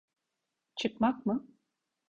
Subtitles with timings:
[0.75, 1.47] Çıkmak mı?